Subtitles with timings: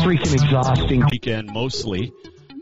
[0.00, 1.04] freaking exhausting.
[1.10, 2.12] Weekend mostly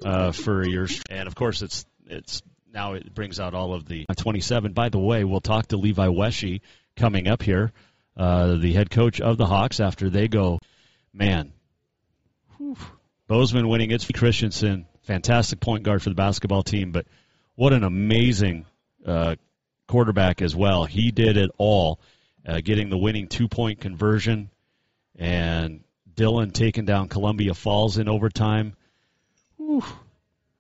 [0.05, 4.07] uh, for your, and of course it's it's now it brings out all of the
[4.17, 4.73] 27.
[4.73, 6.61] By the way, we'll talk to Levi Wesche
[6.97, 7.73] coming up here,
[8.17, 10.59] uh, the head coach of the Hawks after they go.
[11.13, 11.53] Man,
[12.57, 12.77] whew,
[13.27, 13.91] Bozeman winning.
[13.91, 17.07] It's Christensen, fantastic point guard for the basketball team, but
[17.55, 18.67] what an amazing
[19.07, 19.37] uh,
[19.87, 20.85] quarterback as well.
[20.85, 22.01] He did it all,
[22.47, 24.51] uh, getting the winning two point conversion,
[25.17, 25.83] and
[26.19, 28.75] Dillon taking down Columbia Falls in overtime.
[29.57, 29.85] Whew.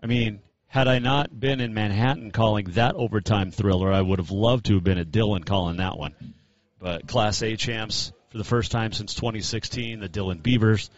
[0.00, 4.30] I mean, had I not been in Manhattan calling that overtime thriller, I would have
[4.30, 6.14] loved to have been at Dillon calling that one.
[6.78, 10.90] But Class A champs for the first time since 2016, the Dillon Beavers,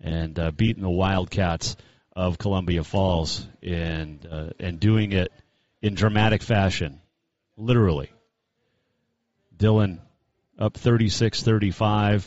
[0.00, 1.76] and uh, beating the Wildcats
[2.16, 5.30] of Columbia Falls and uh, and doing it
[5.80, 7.00] in dramatic fashion,
[7.56, 8.10] literally.
[9.56, 10.00] Dillon
[10.58, 12.24] up 36-35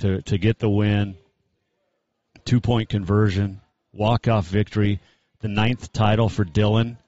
[0.00, 1.16] to to get the win.
[2.44, 3.60] Two point conversion
[3.92, 5.00] walk-off victory,
[5.40, 6.98] the ninth title for Dillon,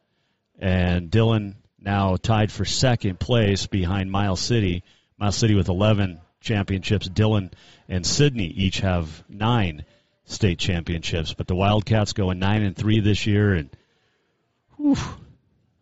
[0.58, 4.82] and Dillon now tied for second place behind Miles City.
[5.18, 7.08] Miles City with 11 championships.
[7.08, 7.50] Dillon
[7.88, 9.84] and Sydney each have nine
[10.24, 13.70] state championships, but the Wildcats going nine and three this year, and
[14.76, 14.96] whew,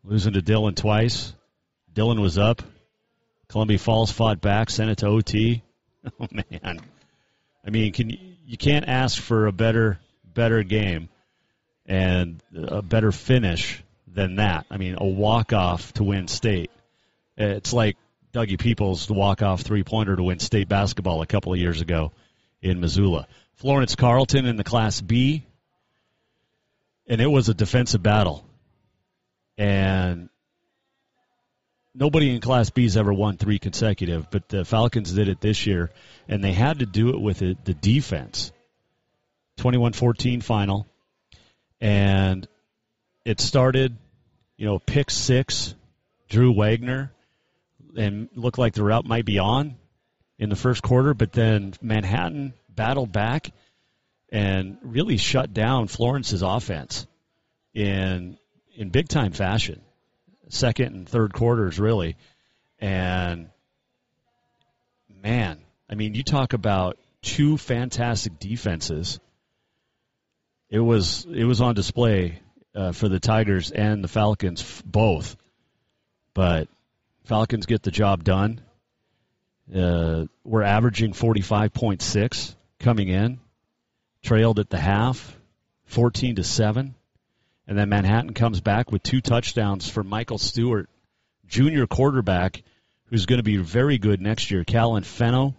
[0.05, 1.33] losing to Dillon twice.
[1.93, 2.63] Dillon was up.
[3.49, 5.63] Columbia Falls fought back, sent it to OT.
[6.19, 6.81] Oh man,
[7.65, 11.09] I mean, can you, can't ask for a better better game
[11.87, 14.67] and a better finish than that.
[14.71, 16.71] I mean, a walk off to win state.
[17.37, 17.97] It's like
[18.33, 22.13] Dougie Peoples' walk off three pointer to win state basketball a couple of years ago
[22.63, 23.27] in Missoula.
[23.57, 25.45] Florence Carlton in the Class B,
[27.07, 28.45] and it was a defensive battle.
[29.59, 30.30] And
[31.95, 35.67] nobody in Class B has ever won three consecutive, but the Falcons did it this
[35.67, 35.91] year,
[36.29, 38.53] and they had to do it with the defense.
[39.59, 40.87] 21-14 final,
[41.81, 42.49] and
[43.27, 43.97] it started,
[44.57, 45.75] you know, pick six,
[46.31, 47.13] Drew Wagner,
[47.97, 49.77] and looked like the rout might be on
[50.39, 53.53] in the first quarter, but then Manhattan battled back
[54.33, 57.07] and really shut down Florence's offense
[57.75, 58.39] in
[58.75, 59.83] in big time fashion.
[60.51, 62.17] Second and third quarters really.
[62.79, 63.51] And
[65.23, 69.21] man, I mean, you talk about two fantastic defenses
[70.71, 72.39] it was it was on display
[72.75, 75.37] uh, for the Tigers and the Falcons f- both.
[76.33, 76.69] But
[77.25, 78.61] Falcons get the job done.
[79.75, 83.41] Uh, we're averaging 45.6 coming in,
[84.23, 85.37] trailed at the half,
[85.87, 86.95] 14 to 7.
[87.71, 90.91] And then Manhattan comes back with two touchdowns for Michael Stewart,
[91.47, 92.63] junior quarterback,
[93.07, 94.65] who's going to be very good next year.
[94.65, 95.55] Callan Fenno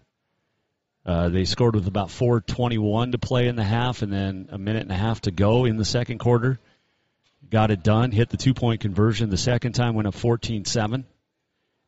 [1.05, 4.83] uh, they scored with about 4:21 to play in the half, and then a minute
[4.83, 6.59] and a half to go in the second quarter.
[7.49, 8.11] Got it done.
[8.11, 9.95] Hit the two-point conversion the second time.
[9.95, 11.03] Went up 14-7,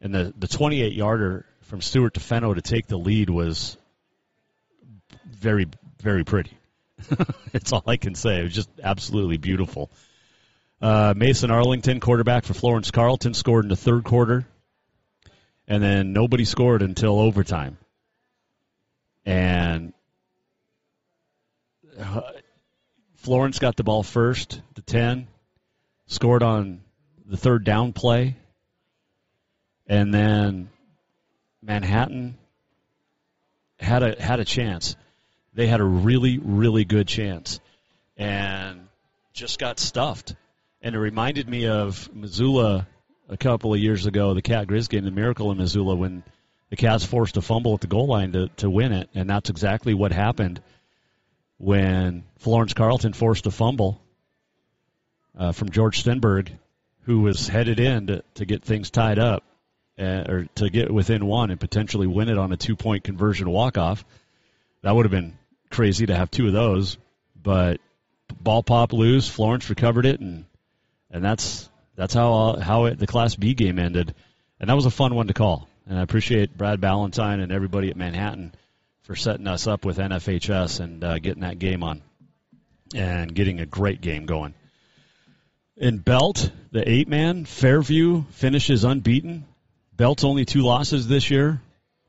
[0.01, 3.77] and the the 28-yarder from Stewart to Fenno to take the lead was
[5.29, 5.67] very
[6.01, 6.57] very pretty.
[7.51, 8.39] That's all I can say.
[8.39, 9.91] It was just absolutely beautiful.
[10.83, 14.45] Uh, Mason Arlington, quarterback for Florence Carlton, scored in the third quarter,
[15.67, 17.77] and then nobody scored until overtime
[19.25, 19.93] and
[21.99, 22.21] uh,
[23.15, 25.27] Florence got the ball first, the 10,
[26.07, 26.81] scored on
[27.25, 28.35] the third down play,
[29.87, 30.69] and then
[31.61, 32.37] Manhattan
[33.79, 34.95] had a had a chance.
[35.53, 37.59] They had a really really good chance,
[38.17, 38.87] and
[39.33, 40.35] just got stuffed.
[40.83, 42.87] And it reminded me of Missoula
[43.29, 46.23] a couple of years ago, the Cat Grizz game, the Miracle in Missoula, when
[46.69, 49.49] the Cats forced a fumble at the goal line to, to win it, and that's
[49.49, 50.61] exactly what happened
[51.57, 54.01] when Florence Carlton forced a fumble
[55.37, 56.49] uh, from George Stenberg,
[57.03, 59.43] who was headed in to, to get things tied up,
[59.97, 63.49] uh, or to get within one and potentially win it on a two point conversion
[63.49, 64.03] walk off.
[64.81, 65.37] That would have been
[65.69, 66.97] crazy to have two of those,
[67.41, 67.79] but
[68.37, 69.29] ball pop loose.
[69.29, 70.43] Florence recovered it, and
[71.13, 74.13] and that's that's how how it, the Class B game ended,
[74.59, 75.69] and that was a fun one to call.
[75.87, 78.53] And I appreciate Brad Ballantyne and everybody at Manhattan
[79.03, 82.01] for setting us up with NFHS and uh, getting that game on
[82.95, 84.53] and getting a great game going.
[85.77, 89.45] In Belt, the eight man, Fairview finishes unbeaten.
[89.95, 91.61] Belt's only two losses this year,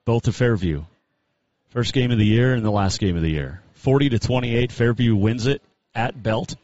[0.05, 0.85] both to Fairview.
[1.71, 3.61] First game of the year and the last game of the year.
[3.75, 5.61] 40 to 28, Fairview wins it
[5.95, 6.55] at Belt.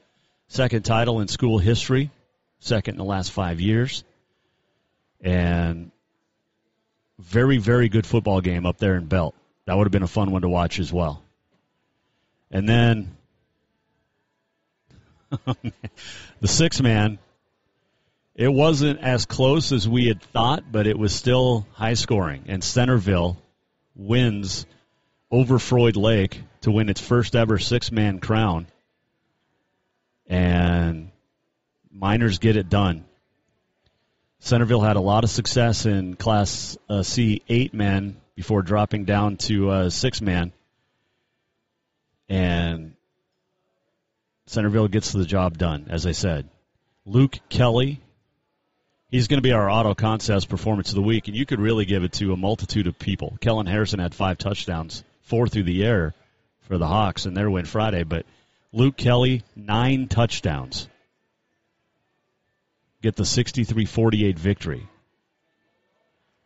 [0.48, 2.10] Second title in school history,
[2.60, 4.04] second in the last five years.
[5.20, 5.90] And
[7.18, 9.34] very, very good football game up there in Belt.
[9.66, 11.22] That would have been a fun one to watch as well.
[12.50, 13.16] And then
[15.46, 15.54] oh,
[16.40, 17.18] the six man,
[18.34, 22.44] it wasn't as close as we had thought, but it was still high scoring.
[22.48, 23.36] And Centerville
[23.94, 24.66] wins
[25.30, 28.66] over Froid Lake to win its first ever six man crown.
[30.26, 31.09] And
[31.92, 33.04] Miners get it done.
[34.38, 39.36] Centerville had a lot of success in Class uh, C eight men before dropping down
[39.36, 40.52] to uh, six man.
[42.28, 42.94] And
[44.46, 46.48] Centerville gets the job done, as I said.
[47.04, 48.00] Luke Kelly,
[49.10, 51.84] he's going to be our auto concepts performance of the week, and you could really
[51.84, 53.36] give it to a multitude of people.
[53.40, 56.14] Kellen Harrison had five touchdowns, four through the air
[56.62, 58.26] for the Hawks in their win Friday, but
[58.72, 60.88] Luke Kelly, nine touchdowns.
[63.02, 64.88] Get the 63 48 victory.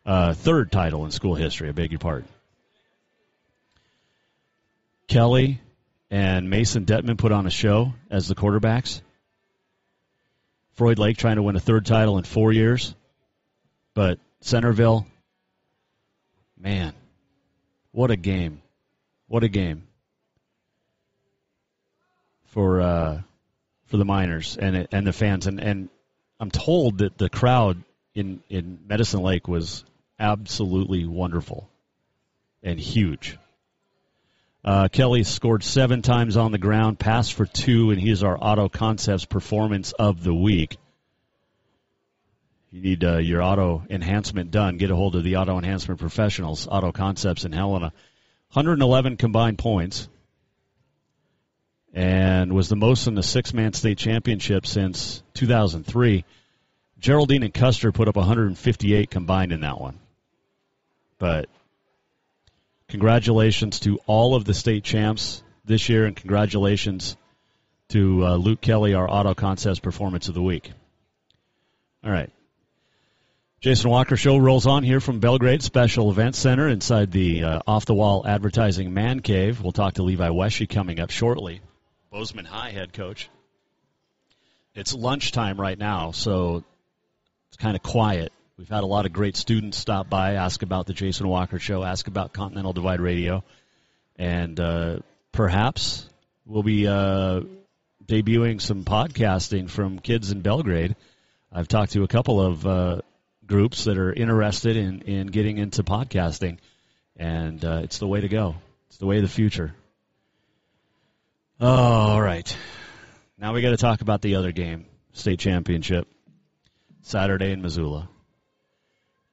[0.05, 2.29] Uh, third title in school history, I beg your pardon.
[5.07, 5.59] Kelly
[6.11, 9.01] and Mason Detman put on a show as the quarterbacks.
[10.75, 12.93] Froid Lake trying to win a third title in four years.
[13.93, 15.07] But Centerville,
[16.57, 16.93] man,
[17.91, 18.61] what a game.
[19.27, 19.87] What a game
[22.47, 23.21] for uh,
[23.87, 25.89] for the Miners and and the fans and and
[26.39, 27.83] I'm told that the crowd
[28.13, 29.85] in in Medicine Lake was
[30.19, 31.69] absolutely wonderful
[32.63, 33.37] and huge.
[34.63, 38.67] Uh, Kelly scored seven times on the ground, passed for two, and he's our Auto
[38.67, 40.77] Concepts Performance of the Week.
[42.71, 44.77] You need uh, your auto enhancement done.
[44.77, 47.93] Get a hold of the Auto Enhancement Professionals, Auto Concepts in Helena.
[48.53, 50.09] 111 combined points,
[51.95, 56.25] and was the most in the six man state championship since 2003.
[56.99, 59.97] Geraldine and Custer put up 158 combined in that one.
[61.17, 61.47] But
[62.89, 67.15] congratulations to all of the state champs this year, and congratulations
[67.89, 70.71] to uh, Luke Kelly, our Auto Concepts Performance of the Week.
[72.03, 72.29] All right.
[73.61, 77.85] Jason Walker Show rolls on here from Belgrade Special Events Center inside the uh, off
[77.85, 79.61] the wall advertising man cave.
[79.61, 81.61] We'll talk to Levi Wesche coming up shortly.
[82.15, 83.29] Bozeman High head coach.
[84.73, 86.63] It's lunchtime right now, so
[87.49, 90.85] it's kind of quiet We've had a lot of great students stop by, ask about
[90.85, 93.43] the Jason Walker Show, ask about Continental Divide Radio,
[94.15, 94.99] and uh,
[95.33, 96.07] perhaps
[96.45, 97.41] we'll be uh,
[98.05, 100.95] debuting some podcasting from kids in Belgrade.
[101.51, 103.01] I've talked to a couple of uh,
[103.45, 106.59] groups that are interested in, in getting into podcasting,
[107.17, 108.55] and uh, it's the way to go.
[108.87, 109.75] It's the way of the future.
[111.59, 112.55] Oh, all right.
[113.37, 116.07] Now we got to talk about the other game, state championship,
[117.01, 118.09] Saturday in Missoula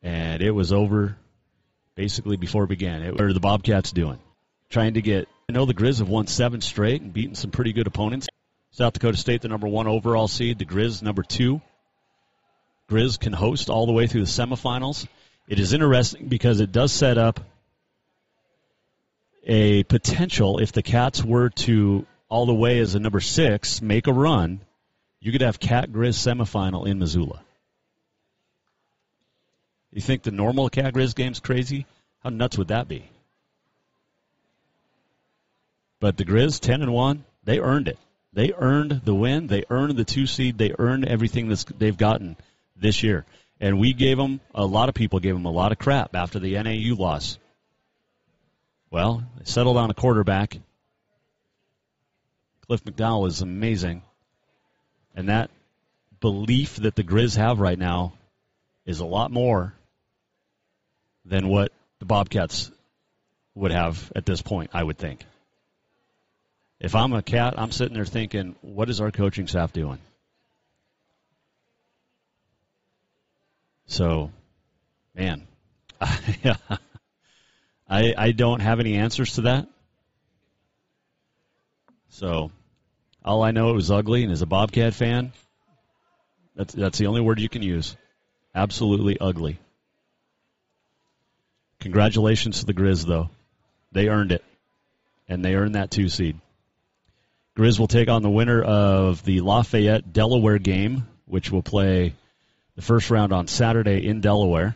[0.02, 1.16] and it was over
[1.94, 3.02] basically before it began.
[3.02, 4.18] It, what are the Bobcats doing?
[4.68, 5.28] Trying to get.
[5.48, 8.28] I know the Grizz have won seven straight and beaten some pretty good opponents.
[8.70, 10.58] South Dakota State, the number one overall seed.
[10.58, 11.60] The Grizz, number two.
[12.90, 15.06] Grizz can host all the way through the semifinals.
[15.46, 17.40] It is interesting because it does set up
[19.44, 24.06] a potential if the Cats were to all the way as a number six make
[24.06, 24.58] a run,
[25.20, 27.42] you could have Cat Grizz semifinal in Missoula.
[29.92, 31.84] You think the normal Cat Grizz game's crazy?
[32.20, 33.04] How nuts would that be?
[36.00, 37.98] But the Grizz, ten and one, they earned it.
[38.32, 39.46] They earned the win.
[39.46, 40.56] They earned the two seed.
[40.56, 42.38] They earned everything that they've gotten
[42.74, 43.26] this year.
[43.60, 46.38] And we gave them a lot of people gave them a lot of crap after
[46.38, 47.38] the NAU loss.
[48.90, 50.56] Well, they settled on a quarterback.
[52.72, 54.00] Cliff McDowell is amazing,
[55.14, 55.50] and that
[56.22, 58.14] belief that the Grizz have right now
[58.86, 59.74] is a lot more
[61.26, 62.70] than what the Bobcats
[63.54, 65.22] would have at this point, I would think.
[66.80, 69.98] If I'm a cat, I'm sitting there thinking, what is our coaching staff doing?
[73.84, 74.30] So,
[75.14, 75.46] man,
[76.00, 76.56] I,
[77.86, 79.68] I don't have any answers to that.
[82.08, 82.50] So,
[83.24, 85.32] all I know it was ugly, and as a Bobcat fan,
[86.56, 87.96] that's that's the only word you can use.
[88.54, 89.58] Absolutely ugly.
[91.80, 93.30] Congratulations to the Grizz, though.
[93.92, 94.44] They earned it,
[95.28, 96.38] and they earned that two seed.
[97.56, 102.14] Grizz will take on the winner of the Lafayette Delaware game, which will play
[102.76, 104.74] the first round on Saturday in Delaware.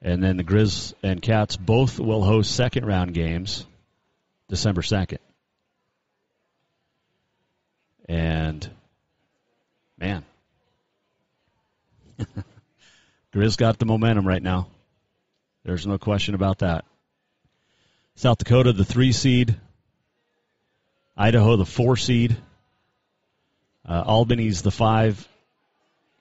[0.00, 3.66] And then the Grizz and Cats both will host second round games
[4.48, 5.18] December 2nd.
[8.06, 8.68] And,
[9.98, 10.24] man,
[13.34, 14.68] Grizz got the momentum right now.
[15.64, 16.84] There's no question about that.
[18.14, 19.56] South Dakota, the three seed,
[21.16, 22.36] Idaho, the four seed.
[23.84, 25.26] Uh, Albany's the five.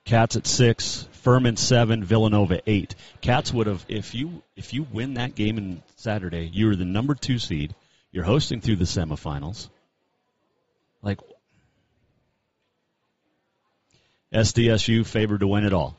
[0.03, 1.07] Cats at six.
[1.23, 2.03] Furman seven.
[2.03, 2.95] Villanova eight.
[3.21, 7.15] Cats would have if you if you win that game in Saturday, you're the number
[7.15, 7.73] two seed.
[8.11, 9.69] You're hosting through the semifinals.
[11.01, 11.19] Like
[14.35, 15.95] SDSU favored to win it all,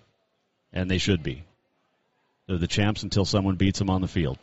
[0.71, 1.45] and they should be.
[2.47, 4.38] They're the champs until someone beats them on the field.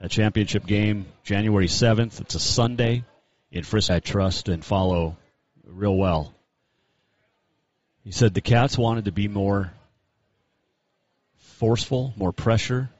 [0.00, 2.20] A championship game, January 7th.
[2.20, 3.04] It's a Sunday
[3.50, 3.96] in Frisco.
[3.96, 5.16] I trust and follow
[5.66, 6.32] real well.
[8.04, 9.72] He said the Cats wanted to be more
[11.58, 12.90] forceful, more pressure,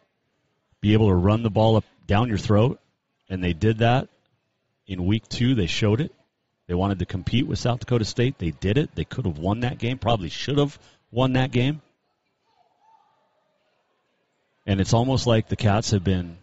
[0.81, 2.81] be able to run the ball up down your throat,
[3.29, 4.09] and they did that
[4.89, 5.55] in week two.
[5.55, 6.13] They showed it.
[6.66, 8.38] They wanted to compete with South Dakota State.
[8.38, 8.94] They did it.
[8.94, 9.99] They could have won that game.
[9.99, 10.78] Probably should have
[11.11, 11.83] won that game.
[14.66, 16.38] And it's almost like the Cats have been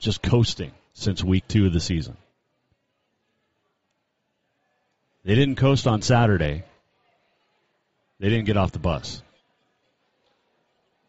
[0.00, 2.16] just coasting since week two of the season.
[5.24, 6.64] They didn't coast on Saturday.
[8.18, 9.22] They didn't get off the bus.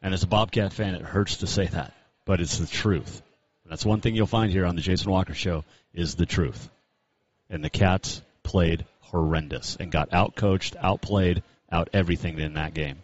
[0.02, 1.94] And as a Bobcat fan, it hurts to say that,
[2.26, 3.22] but it's the truth.
[3.66, 6.70] That's one thing you'll find here on the Jason Walker Show is the truth.
[7.50, 13.04] And the Cats played horrendous and got outcoached, outplayed, out everything in that game.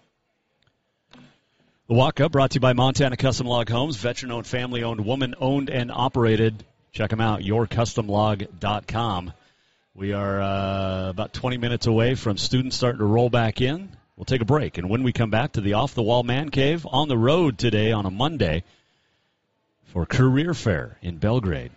[1.87, 5.03] The Walk Up brought to you by Montana Custom Log Homes, veteran owned, family owned,
[5.03, 6.63] woman owned, and operated.
[6.93, 9.33] Check them out, yourcustomlog.com.
[9.93, 13.89] We are uh, about 20 minutes away from students starting to roll back in.
[14.15, 14.77] We'll take a break.
[14.77, 17.57] And when we come back to the Off the Wall Man Cave on the road
[17.57, 18.63] today on a Monday
[19.87, 21.71] for Career Fair in Belgrade.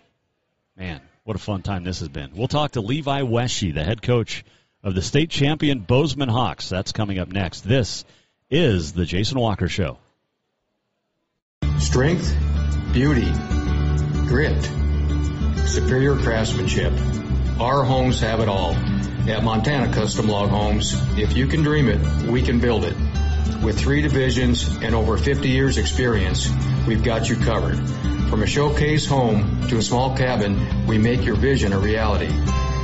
[0.77, 2.31] Man, what a fun time this has been.
[2.35, 4.45] We'll talk to Levi Wesche, the head coach
[4.83, 6.69] of the state champion Bozeman Hawks.
[6.69, 7.63] That's coming up next.
[7.63, 8.05] This
[8.51, 9.99] is the Jason Walker Show.
[11.79, 12.37] Strength,
[12.93, 13.33] beauty,
[14.27, 14.63] grit,
[15.67, 16.93] superior craftsmanship.
[17.59, 18.75] Our homes have it all.
[19.27, 22.95] At Montana Custom Log Homes, if you can dream it, we can build it.
[23.63, 26.51] With three divisions and over 50 years experience,
[26.87, 27.79] we've got you covered.
[28.29, 32.33] From a showcase home to a small cabin, we make your vision a reality.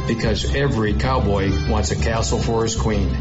[0.07, 3.17] Because every cowboy wants a castle for his queen.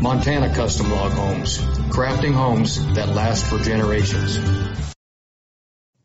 [0.00, 1.58] Montana Custom Log Homes,
[1.90, 4.95] crafting homes that last for generations.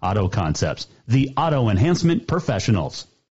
[0.00, 3.06] Auto Concepts, the auto enhancement professionals.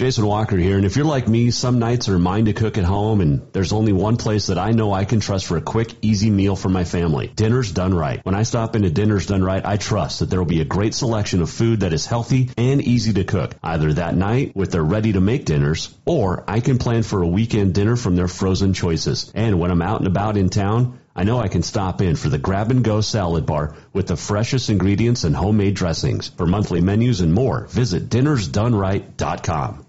[0.00, 2.84] Jason Walker here, and if you're like me, some nights are mine to cook at
[2.84, 5.92] home, and there's only one place that I know I can trust for a quick,
[6.00, 7.26] easy meal for my family.
[7.26, 8.24] Dinner's Done Right.
[8.24, 10.94] When I stop into Dinner's Done Right, I trust that there will be a great
[10.94, 14.82] selection of food that is healthy and easy to cook, either that night with their
[14.82, 19.30] ready-to-make dinners, or I can plan for a weekend dinner from their frozen choices.
[19.34, 22.30] And when I'm out and about in town, I know I can stop in for
[22.30, 26.28] the grab and go salad bar with the freshest ingredients and homemade dressings.
[26.28, 29.88] For monthly menus and more, visit dinnersdoneright.com.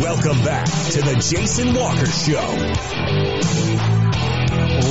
[0.00, 2.38] Welcome back to the Jason Walker Show.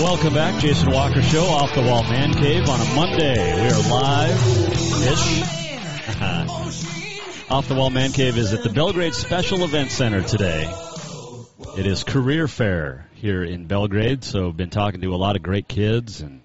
[0.03, 3.55] Welcome back, Jason Walker Show, off the wall man cave on a Monday.
[3.55, 4.35] We are live
[5.07, 5.41] ish.
[7.49, 10.69] off the wall man cave is at the Belgrade Special Event Center today.
[11.77, 15.69] It is career fair here in Belgrade, so been talking to a lot of great
[15.69, 16.41] kids and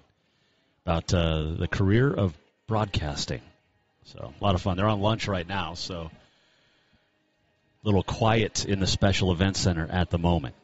[0.85, 2.33] about uh, the career of
[2.67, 3.41] broadcasting.
[4.05, 4.77] So a lot of fun.
[4.77, 6.11] They're on lunch right now, so
[7.83, 10.55] little quiet in the special event center at the moment.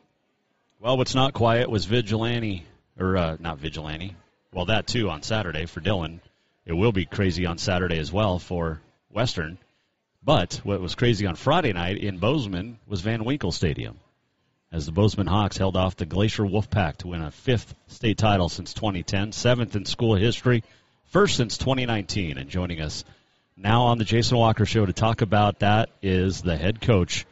[0.80, 2.66] Well, what's not quiet was vigilante,
[2.98, 4.16] or uh, not vigilante.
[4.54, 6.22] Well, that too on Saturday for Dillon.
[6.66, 9.58] It will be crazy on Saturday as well for Western.
[10.24, 14.00] But what was crazy on Friday night in Bozeman was Van Winkle Stadium,
[14.72, 18.50] as the Bozeman Hawks held off the Glacier Wolfpack to win a fifth state title
[18.50, 20.64] since 2010, seventh in school history,
[21.06, 22.38] first since 2019.
[22.38, 23.04] And joining us
[23.60, 27.26] now on the Jason Walker Show to talk about that is the head coach,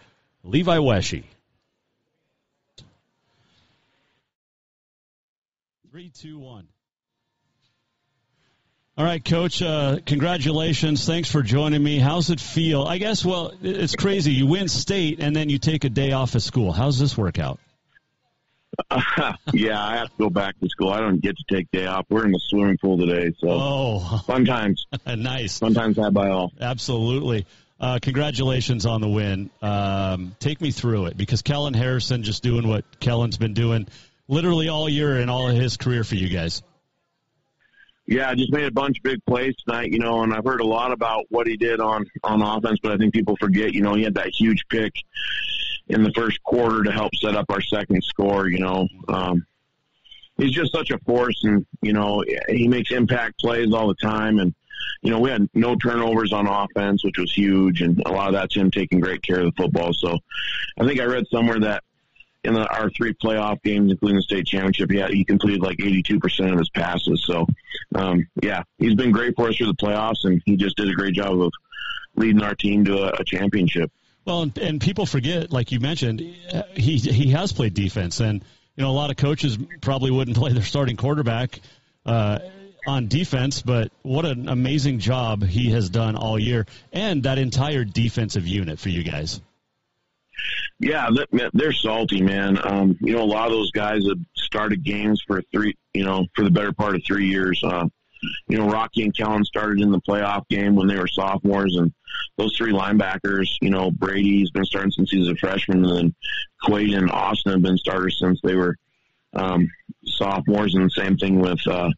[0.43, 1.23] Levi Wesche.
[5.89, 6.67] Three, two, one.
[8.97, 9.61] All right, Coach.
[9.61, 11.05] Uh, congratulations.
[11.05, 11.99] Thanks for joining me.
[11.99, 12.83] How's it feel?
[12.83, 13.23] I guess.
[13.23, 14.33] Well, it's crazy.
[14.33, 16.71] You win state and then you take a day off of school.
[16.71, 17.59] How's this work out?
[19.53, 20.89] yeah, I have to go back to school.
[20.89, 22.05] I don't get to take day off.
[22.09, 24.85] We're in the swimming pool today, so oh, fun times.
[25.05, 25.59] nice.
[25.59, 26.53] Fun times had by all.
[26.59, 27.45] Absolutely.
[27.79, 29.49] Uh, congratulations on the win.
[29.61, 33.87] Um, take me through it because Kellen Harrison just doing what Kellen's been doing
[34.27, 36.63] literally all year and all of his career for you guys.
[38.07, 40.65] Yeah, just made a bunch of big plays tonight, you know, and I've heard a
[40.65, 43.95] lot about what he did on on offense, but I think people forget, you know,
[43.95, 44.93] he had that huge pick
[45.89, 48.47] in the first quarter to help set up our second score.
[48.49, 49.45] You know, um,
[50.37, 54.39] he's just such a force, and you know he makes impact plays all the time.
[54.39, 54.53] And
[55.01, 58.33] you know we had no turnovers on offense, which was huge, and a lot of
[58.33, 59.93] that's him taking great care of the football.
[59.93, 60.17] So
[60.79, 61.83] I think I read somewhere that
[62.43, 66.53] in the, our three playoff games, including the state championship, he, he completed like 82%
[66.53, 67.23] of his passes.
[67.25, 67.45] So,
[67.95, 70.93] um, yeah, he's been great for us through the playoffs, and he just did a
[70.93, 71.51] great job of
[72.15, 73.91] leading our team to a, a championship.
[74.27, 78.43] Well, and, and people forget, like you mentioned, he he has played defense, and
[78.75, 81.61] you know a lot of coaches probably wouldn't play their starting quarterback
[82.05, 82.39] uh,
[82.85, 87.85] on defense, but what an amazing job he has done all year, and that entire
[87.85, 89.39] defensive unit for you guys.
[90.79, 91.09] Yeah,
[91.53, 92.59] they're salty, man.
[92.61, 96.27] Um, you know, a lot of those guys have started games for three, you know,
[96.35, 97.63] for the better part of three years.
[97.63, 97.87] Uh,
[98.47, 101.93] you know, Rocky and Kellen started in the playoff game when they were sophomores, and
[102.37, 106.15] those three linebackers, you know, Brady's been starting since he was a freshman, and then
[106.63, 108.75] Quaid and Austin have been starters since they were
[109.33, 109.69] um,
[110.05, 111.89] sophomores, and the same thing with uh,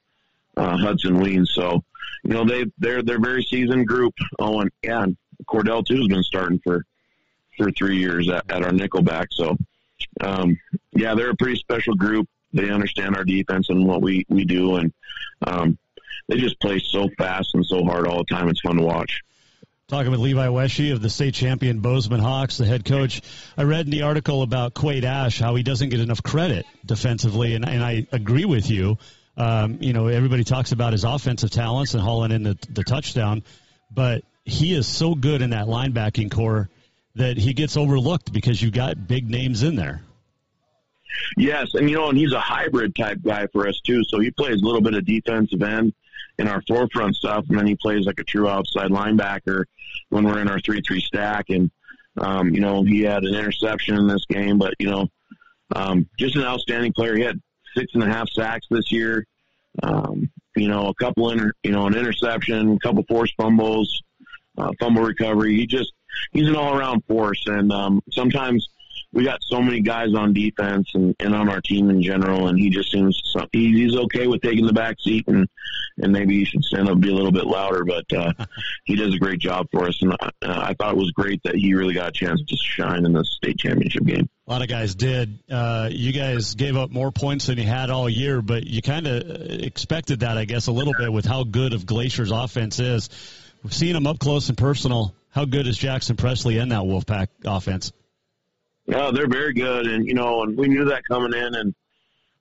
[0.57, 1.51] uh, Hudson Weeds.
[1.53, 1.83] So,
[2.23, 4.13] you know, they they're they're very seasoned group.
[4.39, 6.85] Oh, and and Cordell too has been starting for
[7.57, 9.27] for three years at, at our nickelback.
[9.31, 9.57] So,
[10.21, 10.57] um,
[10.91, 12.27] yeah, they're a pretty special group.
[12.53, 14.93] They understand our defense and what we we do, and
[15.45, 15.77] um,
[16.27, 18.49] they just play so fast and so hard all the time.
[18.49, 19.21] It's fun to watch.
[19.87, 23.21] Talking with Levi Wesche of the state champion Bozeman Hawks, the head coach.
[23.57, 27.55] I read in the article about Quaid Ash how he doesn't get enough credit defensively,
[27.55, 28.99] and, and I agree with you.
[29.35, 33.41] Um, you know, everybody talks about his offensive talents and hauling in the, the touchdown,
[33.89, 36.69] but he is so good in that linebacking corps
[37.15, 40.03] that he gets overlooked because you've got big names in there.
[41.35, 44.03] Yes, and you know, and he's a hybrid type guy for us too.
[44.03, 45.93] So he plays a little bit of defensive end
[46.39, 49.65] in our forefront stuff, and then he plays like a true outside linebacker
[50.09, 51.49] when we're in our three-three stack.
[51.49, 51.69] And
[52.17, 55.07] um, you know, he had an interception in this game, but you know,
[55.75, 57.15] um, just an outstanding player.
[57.15, 57.39] He had
[57.77, 59.25] six and a half sacks this year.
[59.83, 64.01] Um, you know, a couple inter, you know, an interception, a couple forced fumbles,
[64.57, 65.55] uh, fumble recovery.
[65.55, 65.93] He just
[66.31, 68.67] he's an all-around force, and um, sometimes
[69.11, 72.59] we got so many guys on defense and, and on our team in general, and
[72.59, 75.47] he just seems so, he, he's okay with taking the back seat, and
[76.01, 77.83] and maybe he should stand up and be a little bit louder.
[77.83, 78.33] But uh,
[78.85, 81.41] he does a great job for us, and I, uh, I thought it was great
[81.43, 84.29] that he really got a chance to shine in the state championship game.
[84.47, 85.39] A lot of guys did.
[85.49, 89.07] Uh, you guys gave up more points than you had all year, but you kind
[89.07, 93.09] of expected that, I guess, a little bit with how good of Glacier's offense is.
[93.63, 95.15] We've seen him up close and personal.
[95.31, 97.91] How good is Jackson Presley in that Wolfpack offense?
[98.89, 101.75] No, they're very good, and you know, and we knew that coming in, and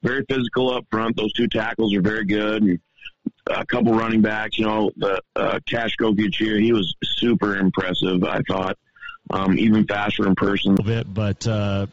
[0.02, 1.16] very physical up front.
[1.16, 2.80] Those two tackles are very good, and
[3.50, 4.58] a couple running backs.
[4.58, 8.24] You know, the uh, Cash Gokichir, he was super impressive.
[8.24, 8.78] I thought,
[9.30, 10.76] um, even faster in person.
[10.78, 11.86] A bit, but uh,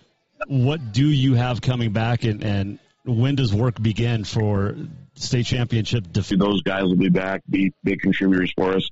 [0.48, 4.78] what do you have coming back, and, and when does work begin for
[5.16, 6.14] state championship?
[6.14, 8.90] Def- Those guys will be back, be big contributors for us.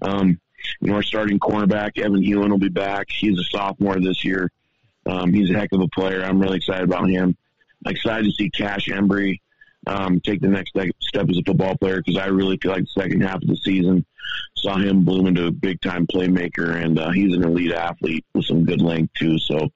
[0.00, 0.40] Um,
[0.80, 3.08] you know, our starting cornerback Evan Hewin will be back.
[3.10, 4.50] He's a sophomore this year.
[5.06, 6.22] Um, he's a heck of a player.
[6.22, 7.36] I'm really excited about him.
[7.84, 9.40] I'm excited to see Cash Embry
[9.86, 13.00] um, take the next step as a football player because I really feel like the
[13.00, 14.04] second half of the season
[14.56, 18.44] saw him bloom into a big time playmaker, and uh, he's an elite athlete with
[18.44, 19.38] some good length too.
[19.38, 19.68] So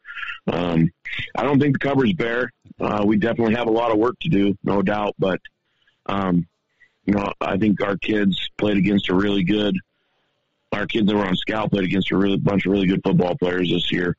[0.47, 0.91] um,
[1.35, 2.53] I don't think the cover's bare.
[2.79, 5.15] Uh, we definitely have a lot of work to do, no doubt.
[5.19, 5.41] But
[6.07, 6.47] um,
[7.05, 9.77] you know, I think our kids played against a really good.
[10.73, 13.37] Our kids that were on scout played against a really bunch of really good football
[13.37, 14.17] players this year.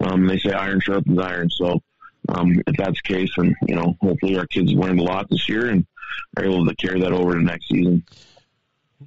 [0.00, 1.50] Um, they say iron sharpens iron.
[1.50, 1.80] So
[2.28, 5.48] um, if that's the case, and you know, hopefully our kids learned a lot this
[5.48, 5.86] year and
[6.36, 8.04] are able to carry that over to next season.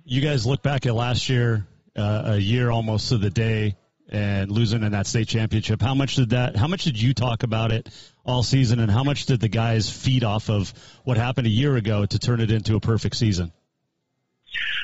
[0.06, 3.76] You guys look back at last year, uh, a year almost to the day,
[4.10, 5.82] and losing in that state championship.
[5.82, 6.56] How much did that?
[6.56, 7.90] How much did you talk about it
[8.26, 10.74] all season, and how much did the guys feed off of
[11.04, 13.52] what happened a year ago to turn it into a perfect season?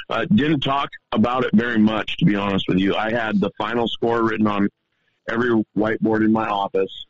[0.10, 2.96] Uh, didn't talk about it very much, to be honest with you.
[2.96, 4.70] I had the final score written on
[5.28, 7.06] every whiteboard in my office.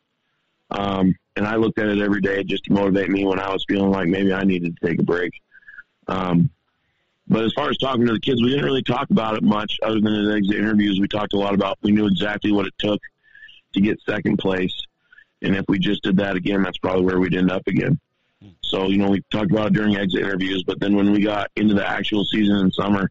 [0.70, 3.64] Um, and I looked at it every day just to motivate me when I was
[3.66, 5.32] feeling like maybe I needed to take a break.
[6.08, 6.50] Um,
[7.28, 9.78] but as far as talking to the kids, we didn't really talk about it much
[9.82, 10.98] other than in exit interviews.
[10.98, 13.00] We talked a lot about, we knew exactly what it took
[13.74, 14.74] to get second place.
[15.42, 18.00] And if we just did that again, that's probably where we'd end up again.
[18.62, 21.50] So, you know, we talked about it during exit interviews, but then when we got
[21.56, 23.10] into the actual season in summer,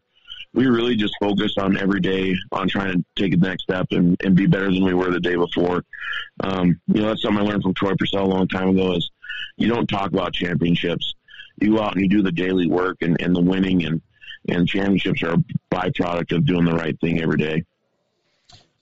[0.54, 4.16] we really just focus on every day on trying to take the next step and,
[4.24, 5.84] and be better than we were the day before.
[6.40, 9.10] Um, you know, that's something I learned from Troy Purcell a long time ago is
[9.56, 11.14] you don't talk about championships.
[11.60, 14.00] You go out and you do the daily work and, and the winning and,
[14.48, 17.64] and championships are a byproduct of doing the right thing every day.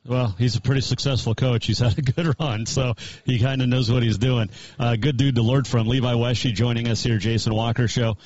[0.07, 1.66] Well, he's a pretty successful coach.
[1.66, 4.50] He's had a good run, so he kind of knows what he's doing.
[4.79, 5.88] Uh, good dude to learn from.
[5.88, 8.16] Levi Wesche joining us here, Jason Walker Show.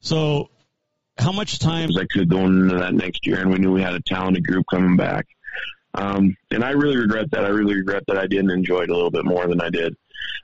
[0.00, 0.48] So
[1.18, 1.90] how much time?
[1.98, 4.66] I could go into that next year, and we knew we had a talented group
[4.70, 5.26] coming back.
[5.94, 7.44] Um, and I really regret that.
[7.44, 9.94] I really regret that I didn't enjoy it a little bit more than I did.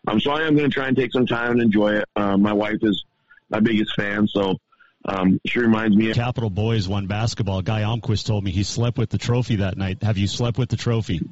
[0.06, 2.04] Um, so I am going to try and take some time and enjoy it.
[2.16, 3.02] Um, my wife is
[3.48, 4.56] my biggest fan, so
[5.04, 6.10] um, she reminds me.
[6.10, 7.62] Of- Capital Boys won basketball.
[7.62, 10.02] Guy Almquist told me he slept with the trophy that night.
[10.02, 11.22] Have you slept with the trophy?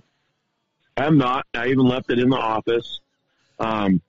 [0.96, 1.44] I'm not.
[1.52, 3.00] I even left it in the office.
[3.58, 4.00] Um,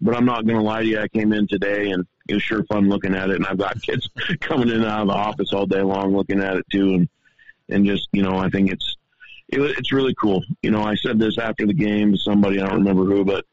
[0.00, 1.00] but I'm not going to lie to you.
[1.00, 3.36] I came in today and it was sure fun looking at it.
[3.36, 4.08] And I've got kids
[4.40, 6.94] coming in and out of the office all day long looking at it too.
[6.94, 7.08] And,
[7.68, 8.96] and just, you know, I think it's,
[9.48, 10.42] it, it's really cool.
[10.62, 13.44] You know, I said this after the game to somebody, I don't remember who, but,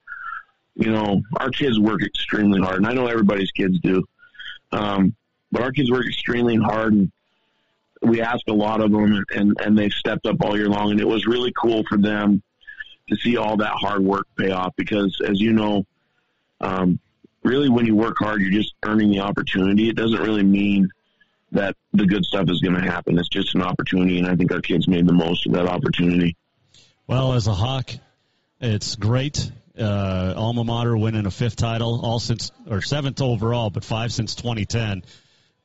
[0.76, 2.78] you know, our kids work extremely hard.
[2.78, 4.04] And I know everybody's kids do.
[4.72, 5.16] Um,
[5.52, 7.12] but our kids work extremely hard and
[8.02, 10.92] we ask a lot of them and, and they've stepped up all year long.
[10.92, 12.42] And it was really cool for them
[13.10, 15.86] to see all that hard work pay off because as you know,
[16.62, 17.00] um,
[17.44, 19.90] really when you work hard, you're just earning the opportunity.
[19.90, 20.90] It doesn't really mean
[21.52, 23.18] that the good stuff is going to happen.
[23.18, 26.36] It's just an opportunity, and I think our kids made the most of that opportunity.
[27.08, 27.92] Well, as a Hawk,
[28.60, 29.52] it's great.
[29.78, 34.36] Uh, alma mater winning a fifth title, all since or seventh overall, but five since
[34.36, 35.04] 2010.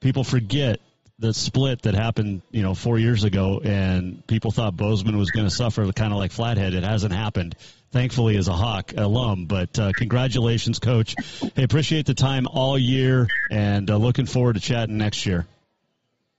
[0.01, 0.81] People forget
[1.19, 5.47] the split that happened, you know, four years ago, and people thought Bozeman was going
[5.47, 6.75] to suffer, kind of like Flathead.
[6.75, 7.57] It hasn't happened
[7.91, 9.47] thankfully as a Hawk alum.
[9.47, 11.17] But uh, congratulations, Coach.
[11.57, 15.47] Hey, appreciate the time all year, and uh, looking forward to chatting next year.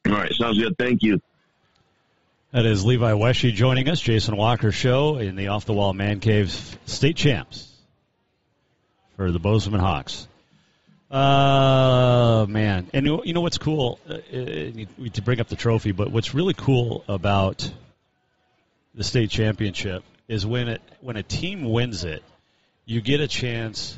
[0.08, 0.78] All right, sounds good.
[0.78, 1.20] Thank you.
[2.52, 6.20] That is Levi Wesche joining us, Jason Walker Show in the Off the Wall Man
[6.20, 6.52] Cave
[6.86, 7.72] State Champs
[9.18, 10.29] for the Bozeman Hawks.
[11.10, 14.00] Uh man, and you know what's cool?
[14.08, 17.72] Uh, uh, to bring up the trophy, but what's really cool about
[18.94, 22.24] the state championship is when it when a team wins it,
[22.86, 23.98] you get a chance.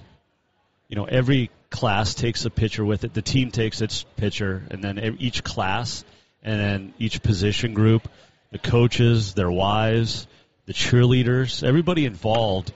[0.88, 3.14] You know, every class takes a picture with it.
[3.14, 6.06] The team takes its picture, and then each class,
[6.44, 8.08] and then each position group,
[8.52, 10.28] the coaches, their wives,
[10.66, 12.72] the cheerleaders, everybody involved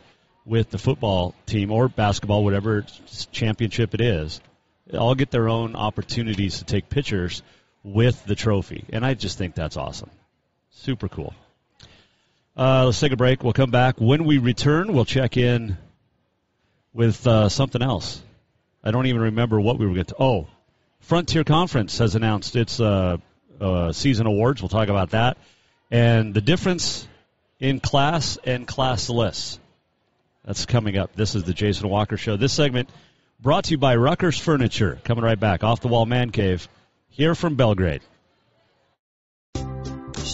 [0.45, 2.85] with the football team or basketball, whatever
[3.31, 4.39] championship it is.
[4.93, 7.41] All get their own opportunities to take pictures
[7.83, 10.11] with the trophy, and I just think that's awesome.
[10.71, 11.33] Super cool.
[12.57, 13.43] Uh, let's take a break.
[13.43, 13.99] We'll come back.
[13.99, 15.77] When we return, we'll check in
[16.93, 18.21] with uh, something else.
[18.83, 20.15] I don't even remember what we were going to.
[20.19, 20.47] Oh,
[20.99, 23.17] Frontier Conference has announced its uh,
[23.59, 24.61] uh, season awards.
[24.61, 25.37] We'll talk about that
[25.91, 27.07] and the difference
[27.59, 29.59] in class and classless.
[30.45, 31.15] That's coming up.
[31.15, 32.37] This is the Jason Walker Show.
[32.37, 32.89] This segment
[33.39, 34.99] brought to you by Rucker's Furniture.
[35.03, 36.69] Coming right back off the wall man cave
[37.09, 38.01] here from Belgrade.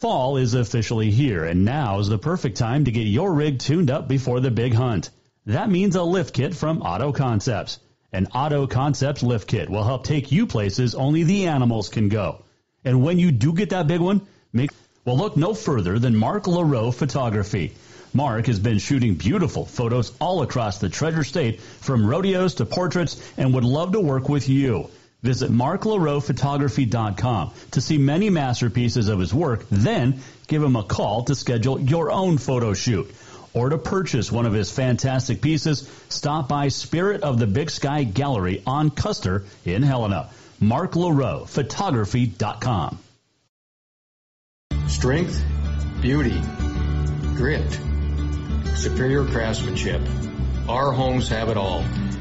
[0.00, 3.90] Fall is officially here, and now is the perfect time to get your rig tuned
[3.90, 5.10] up before the big hunt.
[5.46, 7.80] That means a lift kit from Auto Concepts.
[8.12, 12.44] An Auto Concepts lift kit will help take you places only the animals can go.
[12.84, 14.20] And when you do get that big one,
[14.52, 14.70] make
[15.04, 17.72] well look no further than Mark LaRoe Photography.
[18.14, 23.20] Mark has been shooting beautiful photos all across the Treasure State, from rodeos to portraits,
[23.36, 24.90] and would love to work with you.
[25.22, 31.34] Visit marklaroephotography.com to see many masterpieces of his work, then give him a call to
[31.34, 33.12] schedule your own photo shoot.
[33.52, 38.04] Or to purchase one of his fantastic pieces, stop by Spirit of the Big Sky
[38.04, 40.30] Gallery on Custer in Helena.
[40.60, 42.98] marklaroephotography.com.
[44.86, 45.44] Strength,
[46.00, 46.40] beauty,
[47.34, 47.80] grit,
[48.76, 50.00] superior craftsmanship.
[50.68, 51.82] Our homes have it all.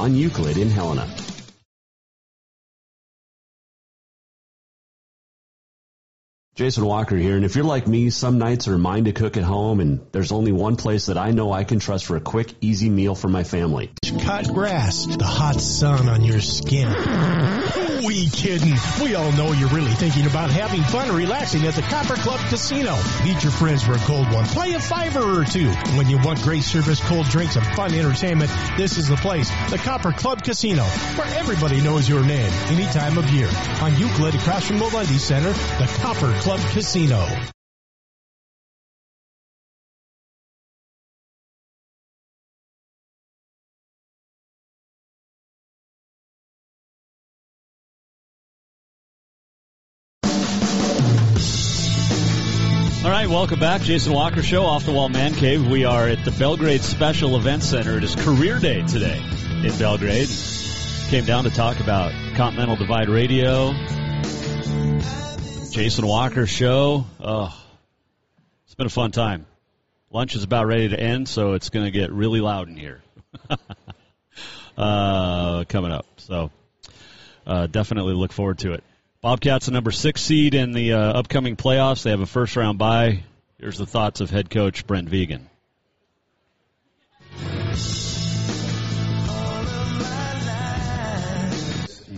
[0.00, 1.39] on Euclid in Helena.
[6.60, 9.44] Jason Walker here, and if you're like me, some nights are mine to cook at
[9.44, 12.52] home, and there's only one place that I know I can trust for a quick,
[12.60, 13.90] easy meal for my family.
[14.20, 16.88] Cut grass, the hot sun on your skin.
[18.04, 18.74] We kidding.
[19.02, 22.40] We all know you're really thinking about having fun and relaxing at the Copper Club
[22.50, 22.94] Casino.
[23.24, 24.44] Meet your friends for a cold one.
[24.44, 25.70] Play a fiver or two.
[25.96, 29.50] When you want great service, cold drinks, and fun entertainment, this is the place.
[29.70, 33.48] The Copper Club Casino, where everybody knows your name any time of year.
[33.80, 37.18] On Euclid, across from Mobility Center, the Copper Club Casino.
[53.02, 53.82] All right, welcome back.
[53.82, 55.66] Jason Walker Show, Off the Wall Man Cave.
[55.66, 57.96] We are at the Belgrade Special Event Center.
[57.96, 59.22] It is Career Day today
[59.64, 60.28] in Belgrade.
[61.08, 63.72] Came down to talk about Continental Divide Radio,
[65.70, 67.06] Jason Walker Show.
[67.20, 67.56] Oh,
[68.64, 69.46] it's been a fun time.
[70.10, 73.00] Lunch is about ready to end, so it's going to get really loud in here.
[74.76, 76.06] uh, coming up.
[76.16, 76.50] So
[77.46, 78.82] uh, definitely look forward to it.
[79.20, 82.02] Bobcats a number six seed in the uh, upcoming playoffs.
[82.02, 83.22] They have a first round bye.
[83.60, 85.46] Here's the thoughts of head coach Brent Vigen.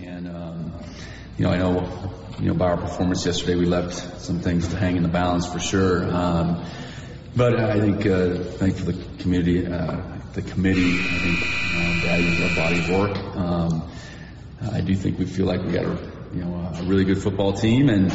[0.03, 0.73] And um,
[1.37, 2.02] you know, I know
[2.43, 5.47] you know by our performance yesterday, we left some things to hang in the balance
[5.47, 6.13] for sure.
[6.13, 6.65] Um,
[7.37, 10.03] but I think uh, I think for the community, uh,
[10.33, 11.39] the committee, I think
[12.03, 13.37] values our body of work.
[13.37, 13.89] Um,
[14.73, 15.97] I do think we feel like we got a
[16.35, 18.11] you know a really good football team, and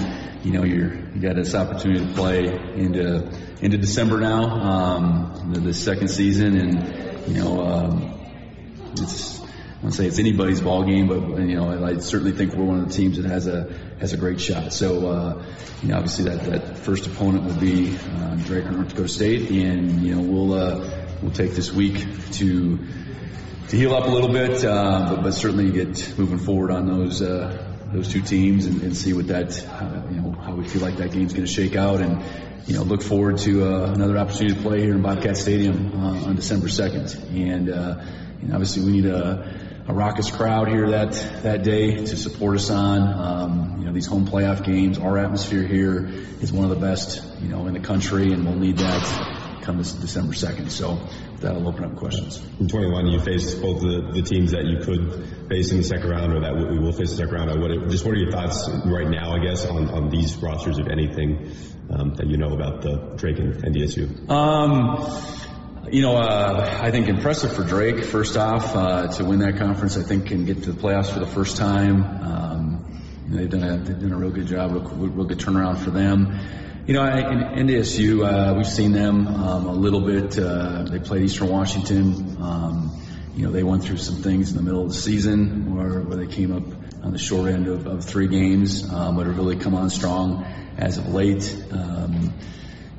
[0.45, 5.61] you know you're you got this opportunity to play into into December now, um, the,
[5.61, 8.13] the second season, and you know um,
[8.91, 9.36] it's
[9.77, 12.79] I won't say it's anybody's ball game, but you know, I certainly think we're one
[12.79, 14.73] of the teams that has a has a great shot.
[14.73, 15.43] So, uh,
[15.83, 19.51] you know, obviously that, that first opponent will be uh, Drake or North Dakota State,
[19.51, 21.93] and you know, we'll uh, we'll take this week
[22.33, 22.79] to
[23.67, 27.21] to heal up a little bit, uh, but, but certainly get moving forward on those
[27.21, 27.63] uh,
[27.93, 30.97] those two teams and, and see what that uh, you know how we feel like
[30.97, 32.23] that game's going to shake out and
[32.67, 36.25] you know, look forward to uh, another opportunity to play here in Bobcat Stadium uh,
[36.25, 37.15] on December 2nd.
[37.33, 38.03] And, uh,
[38.41, 42.69] and obviously we need a, a raucous crowd here that, that day to support us
[42.69, 43.01] on.
[43.01, 46.07] Um, you know, these home playoff games, our atmosphere here
[46.41, 49.77] is one of the best, you know, in the country and we'll need that come
[49.77, 50.71] this December 2nd.
[50.71, 50.97] So
[51.39, 52.41] that'll open up questions.
[52.59, 56.09] In 21, you faced both the, the teams that you could face in the second
[56.09, 57.61] round or that we will face in the second round.
[57.61, 60.87] What, just what are your thoughts right now, I guess, on, on these rosters, if
[60.87, 61.51] anything,
[61.89, 64.29] um, that you know about the Drake and NDSU?
[64.29, 64.97] Um,
[65.91, 69.97] you know, uh, I think impressive for Drake, first off, uh, to win that conference,
[69.97, 72.03] I think, and get to the playoffs for the first time.
[72.03, 75.91] Um, they've done a, they've done a real good job, real, real good turnaround for
[75.91, 76.39] them.
[76.87, 80.37] You know, in NDSU, uh, we've seen them um, a little bit.
[80.37, 82.37] Uh, they played Eastern Washington.
[82.41, 83.01] Um,
[83.35, 86.17] you know, they went through some things in the middle of the season where, where
[86.17, 86.63] they came up
[87.03, 90.43] on the short end of, of three games, um, but have really come on strong
[90.77, 91.55] as of late.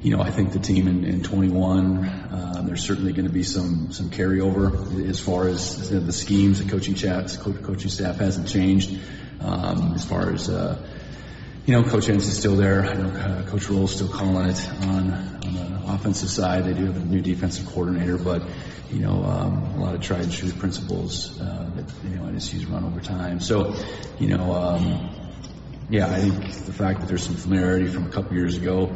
[0.01, 3.43] You know, I think the team in, in 21, uh, there's certainly going to be
[3.43, 6.63] some some carryover as far as the schemes.
[6.63, 8.97] The coaching chats, coaching staff hasn't changed
[9.41, 10.49] um, as far as.
[10.49, 10.79] Uh,
[11.67, 12.87] you know, Coach Entz is still there.
[12.87, 16.65] I know uh, Coach Roehl's still calling it on, on the offensive side.
[16.65, 18.43] They do have a new defensive coordinator, but
[18.91, 22.65] you know, um, a lot of tried and true principles uh, that you know NSU's
[22.65, 23.41] run over time.
[23.41, 23.75] So,
[24.19, 25.11] you know, um,
[25.91, 28.95] yeah, I think the fact that there's some familiarity from a couple years ago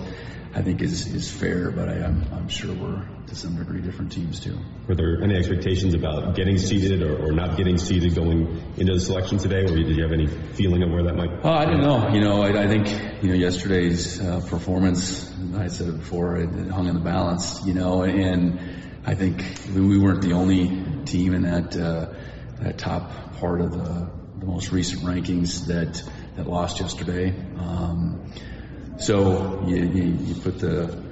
[0.55, 3.81] I think is is fair, but I, am I'm, I'm sure we're to some degree
[3.81, 4.59] different teams too.
[4.87, 9.01] Were there any expectations about getting seeded or, or not getting seeded going into the
[9.01, 11.31] selection today, or did you have any feeling of where that might?
[11.43, 12.09] Oh, I don't know.
[12.13, 15.33] You know, I, I think you know yesterday's uh, performance.
[15.57, 16.37] I said it before.
[16.37, 17.65] It, it, hung in the balance.
[17.65, 18.61] You know, and
[19.07, 19.43] I think
[19.75, 22.13] we weren't the only team in that uh,
[22.61, 26.03] that top part of the the most recent rankings that
[26.37, 27.31] that lost yesterday.
[27.57, 28.33] Um,
[29.03, 31.03] so you, you, you, put the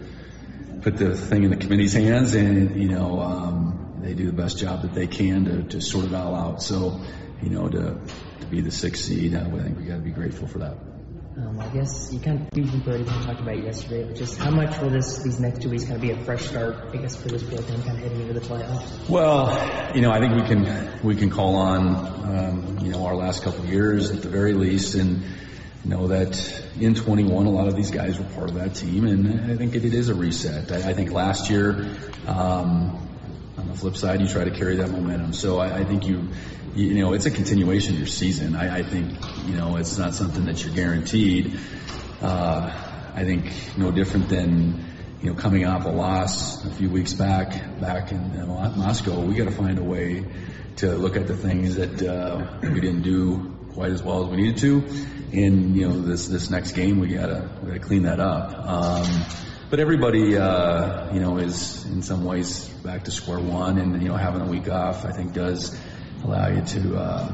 [0.82, 4.58] put the thing in the committee's hands, and you know um, they do the best
[4.58, 6.62] job that they can to, to sort it all out.
[6.62, 7.00] So
[7.42, 8.00] you know to
[8.40, 10.76] to be the sixth seed, I think we got to be grateful for that.
[11.36, 14.78] Um, I guess you kind of you already talked about yesterday, but just how much
[14.80, 17.28] will this these next two weeks kind of be a fresh start, I guess, for
[17.28, 19.08] this program kind of heading into the playoffs?
[19.08, 21.86] Well, you know, I think we can we can call on
[22.36, 25.22] um, you know our last couple of years at the very least, and
[25.84, 29.50] know that in 21, a lot of these guys were part of that team, and
[29.50, 30.70] I think it, it is a reset.
[30.72, 33.08] I, I think last year, um,
[33.56, 35.32] on the flip side, you try to carry that momentum.
[35.32, 36.28] So I, I think you,
[36.74, 38.56] you, know, it's a continuation of your season.
[38.56, 39.12] I, I, think,
[39.46, 41.58] you know, it's not something that you're guaranteed.
[42.20, 42.70] Uh,
[43.14, 44.84] I think no different than,
[45.22, 49.20] you know, coming off a loss a few weeks back, back in you know, Moscow.
[49.20, 50.24] We got to find a way
[50.76, 54.36] to look at the things that uh, we didn't do quite as well as we
[54.36, 54.84] needed to.
[55.32, 58.52] And you know, this this next game we gotta we gotta clean that up.
[58.54, 59.24] Um,
[59.70, 64.08] but everybody, uh, you know, is in some ways back to square one, and you
[64.08, 65.78] know, having a week off, I think, does
[66.24, 67.32] allow you to, uh,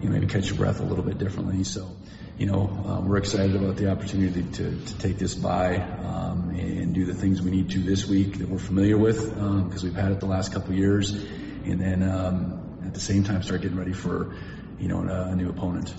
[0.00, 1.62] you know, maybe catch your breath a little bit differently.
[1.62, 1.88] So,
[2.36, 6.92] you know, uh, we're excited about the opportunity to, to take this by um, and
[6.92, 9.94] do the things we need to this week that we're familiar with because um, we've
[9.94, 13.78] had it the last couple years, and then um, at the same time start getting
[13.78, 14.34] ready for
[14.78, 15.94] you know, a, new opponent.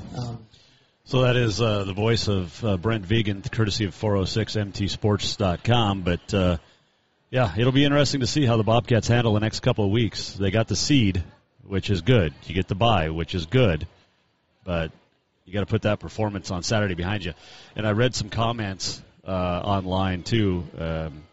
[1.06, 6.02] So that is uh, the voice of uh, Brent Vigen, courtesy of 406mtsports.com.
[6.02, 6.58] But uh,
[7.30, 10.34] yeah, it'll be interesting to see how the Bobcats handle the next couple of weeks.
[10.34, 11.24] They got the seed,
[11.64, 12.34] which is good.
[12.46, 13.88] You get the bye, which is good.
[14.66, 14.92] But
[15.46, 17.34] you got to put that performance on Saturday behind you.
[17.76, 21.24] And I read some comments uh, online too um,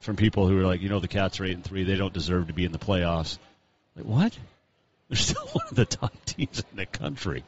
[0.00, 1.84] from people who were like, you know, the Cats are eight and three.
[1.84, 3.38] They don't deserve to be in the playoffs.
[3.94, 4.36] Like what?
[5.12, 7.44] They're still one of the top teams in the country.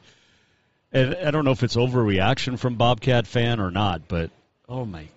[0.93, 4.29] And I don't know if it's overreaction from Bobcat fan or not, but
[4.69, 5.07] oh my,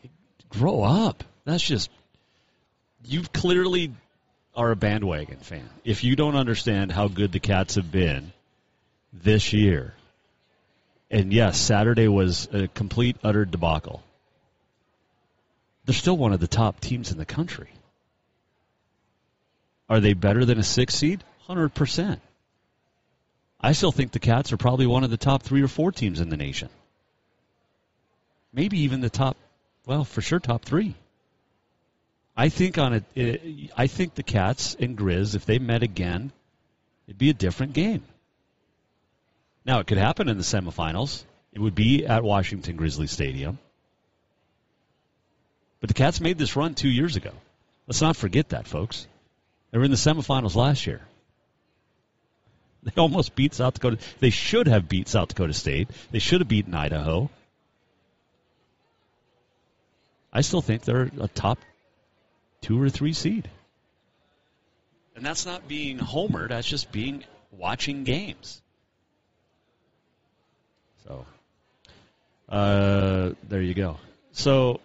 [0.48, 1.24] grow up.
[1.44, 1.90] That's just
[3.04, 3.92] you clearly
[4.56, 5.68] are a bandwagon fan.
[5.84, 8.32] If you don't understand how good the Cats have been
[9.12, 9.92] this year,
[11.10, 14.02] and yes, Saturday was a complete utter debacle.
[15.84, 17.68] They're still one of the top teams in the country.
[19.90, 21.22] Are they better than a six seed?
[21.46, 22.22] Hundred percent.
[23.60, 26.20] I still think the Cats are probably one of the top three or four teams
[26.20, 26.68] in the nation.
[28.52, 29.36] Maybe even the top,
[29.84, 30.94] well, for sure, top three.
[32.36, 36.30] I think on it, eh, I think the Cats and Grizz, if they met again,
[37.08, 38.02] it'd be a different game.
[39.64, 41.24] Now, it could happen in the semifinals.
[41.52, 43.58] It would be at Washington Grizzly Stadium.
[45.80, 47.32] But the Cats made this run two years ago.
[47.88, 49.06] Let's not forget that, folks.
[49.70, 51.00] They were in the semifinals last year.
[52.82, 53.98] They almost beat South Dakota.
[54.20, 55.88] They should have beat South Dakota State.
[56.10, 57.28] They should have beaten Idaho.
[60.32, 61.58] I still think they're a top
[62.60, 63.50] two or three seed.
[65.16, 68.62] And that's not being homered, that's just being watching games.
[71.04, 71.26] So
[72.48, 73.98] uh, there you go.
[74.32, 74.80] So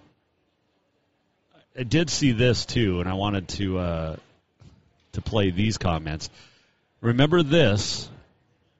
[1.77, 4.15] I did see this too, and I wanted to uh,
[5.11, 6.29] to play these comments.
[7.03, 8.09] Remember this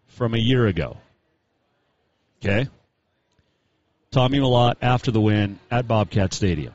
[0.08, 0.96] from a year ago.
[2.40, 2.70] Okay?
[4.12, 6.74] Tommy Mellott after the win at Bobcat Stadium.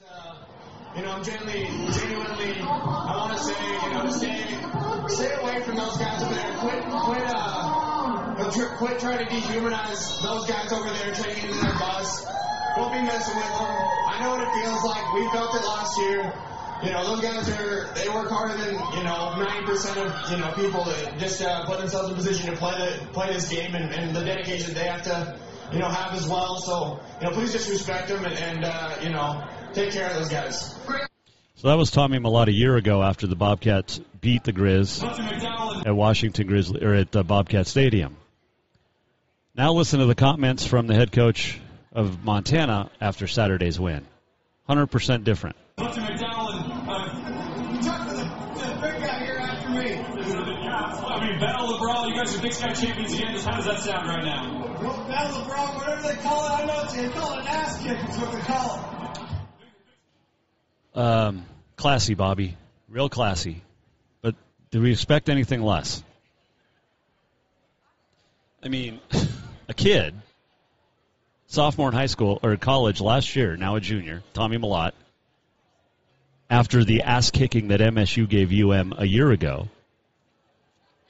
[0.00, 0.34] Uh,
[0.94, 5.74] you know, I'm genuinely, genuinely, I want to say, you know, stay, stay away from
[5.74, 6.54] those guys over there.
[6.62, 11.74] Quit, quit, uh, tr- quit trying to dehumanize those guys over there, taking into their
[11.74, 12.26] bus.
[12.76, 13.74] Don't be messing with them.
[14.06, 15.14] I know what it feels like.
[15.14, 16.49] We felt it last year.
[16.82, 20.50] You know, those guys are, they work harder than, you know, 90% of, you know,
[20.52, 23.92] people that just uh, put themselves in position to play the, play this game and,
[23.94, 25.38] and the dedication they have to,
[25.72, 26.56] you know, have as well.
[26.56, 30.16] So, you know, please just respect them and, and uh, you know, take care of
[30.16, 30.74] those guys.
[31.56, 35.04] So that was Tommy Mellott a year ago after the Bobcats beat the Grizz
[35.86, 38.16] at Washington Grizzly or at uh, Bobcat Stadium.
[39.54, 41.60] Now listen to the comments from the head coach
[41.92, 44.06] of Montana after Saturday's win.
[44.68, 45.56] 100% different.
[52.44, 53.40] Of Brawl, you Big Sky champions again.
[53.40, 54.66] How does that sound right now?
[55.08, 57.82] Battle of Brawl, whatever they call it, I know it's, they call it an ass
[57.82, 58.86] kick, is what they call
[60.94, 60.98] it.
[60.98, 62.56] Um, classy, Bobby.
[62.88, 63.62] Real classy.
[64.22, 64.34] But
[64.70, 66.02] do we expect anything less?
[68.62, 69.00] I mean,
[69.68, 70.14] a kid,
[71.46, 74.92] sophomore in high school or college last year, now a junior, Tommy Mellott,
[76.50, 79.68] after the ass kicking that MSU gave UM a year ago,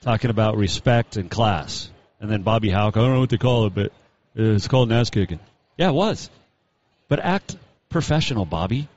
[0.00, 1.90] talking about respect and class.
[2.20, 3.92] And then Bobby Hauck, I don't know what they call it, but
[4.34, 5.40] it's called an ass kicking.
[5.76, 6.30] Yeah, it was.
[7.08, 7.56] But act
[7.88, 8.88] professional, Bobby.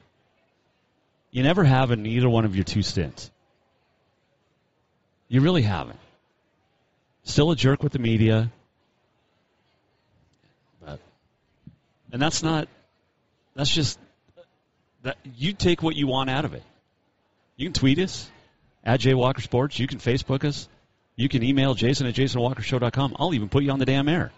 [1.31, 3.31] You never have in either one of your two stints.
[5.27, 5.99] You really haven't.
[7.23, 8.51] Still a jerk with the media.
[10.85, 10.99] But
[12.11, 12.67] and that's not
[13.55, 13.97] that's just
[15.01, 16.63] that you take what you want out of it.
[17.55, 18.29] You can tweet us
[18.83, 19.79] at Jay Walker Sports.
[19.79, 20.67] You can Facebook us.
[21.15, 23.15] You can email Jason at JasonWalkerShow.com.
[23.19, 24.31] I'll even put you on the damn air.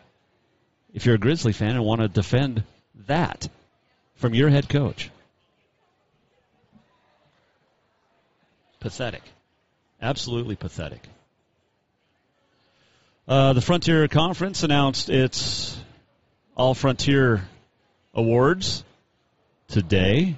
[0.93, 2.63] If you're a Grizzly fan and want to defend
[3.07, 3.47] that
[4.15, 5.09] from your head coach.
[8.80, 9.23] Pathetic.
[10.01, 11.01] Absolutely pathetic.
[13.28, 15.76] Uh, the Frontier Conference announced its
[16.55, 17.47] All Frontier
[18.13, 18.84] Awards
[19.67, 20.36] today.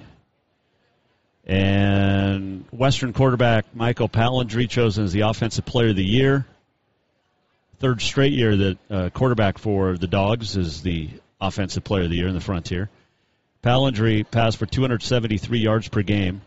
[1.48, 6.46] And Western quarterback Michael Pallandry chosen as the Offensive Player of the Year.
[7.78, 11.08] Third straight year that uh, quarterback for the Dogs is the
[11.40, 12.90] Offensive Player of the Year in the Frontier.
[13.62, 16.42] Pallandry passed for 273 yards per game,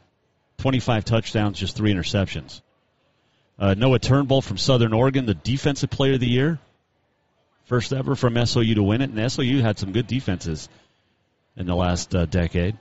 [0.59, 2.61] 25 touchdowns, just three interceptions.
[3.57, 6.59] Uh, Noah Turnbull from Southern Oregon, the Defensive Player of the Year.
[7.65, 10.69] First ever from SOU to win it, and SOU had some good defenses
[11.55, 12.77] in the last uh, decade.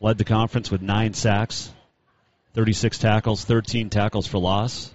[0.00, 1.72] Led the conference with nine sacks,
[2.54, 4.92] 36 tackles, 13 tackles for loss.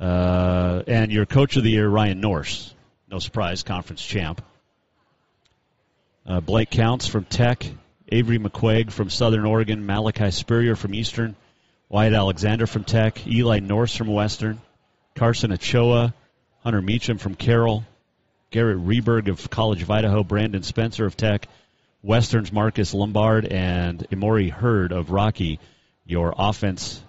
[0.00, 2.72] Uh, and your coach of the year, Ryan Nourse.
[3.10, 4.42] No surprise, conference champ.
[6.26, 7.66] Uh, Blake Counts from Tech,
[8.10, 11.34] Avery McQuaig from Southern Oregon, Malachi Spurrier from Eastern,
[11.88, 14.60] Wyatt Alexander from Tech, Eli Nourse from Western,
[15.14, 16.14] Carson Ochoa,
[16.62, 17.84] Hunter Meacham from Carroll,
[18.50, 21.48] Garrett Reberg of College of Idaho, Brandon Spencer of Tech,
[22.06, 25.58] Western's Marcus Lombard, and Emory Hurd of Rocky,
[26.04, 27.02] your offense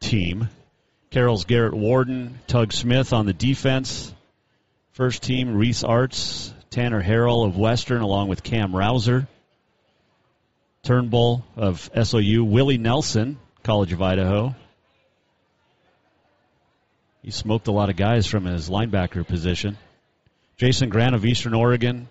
[0.00, 0.50] team.
[1.10, 4.12] Carroll's Garrett Warden, Tug Smith on the defense.
[4.92, 9.26] First team, Reese Arts, Tanner Harrell of Western, along with Cam Rouser.
[10.82, 14.54] Turnbull of SOU, Willie Nelson, College of Idaho.
[17.22, 19.78] He smoked a lot of guys from his linebacker position.
[20.58, 22.08] Jason Grant of Eastern Oregon,